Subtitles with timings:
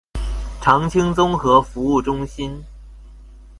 [0.63, 2.63] 長青綜合服務中心